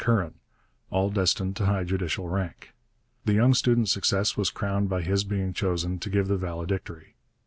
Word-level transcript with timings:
Curran, 0.01 0.33
all 0.89 1.11
destined 1.11 1.55
to 1.57 1.67
high 1.67 1.83
judicial 1.83 2.27
rank. 2.27 2.73
The 3.25 3.33
young 3.35 3.53
student's 3.53 3.91
success 3.91 4.35
was 4.35 4.49
crowned 4.49 4.89
by 4.89 5.03
his 5.03 5.23
being 5.23 5.53
chosen 5.53 5.99
to 5.99 6.09
give 6.09 6.27
the 6.27 6.37
valedictory. 6.37 7.13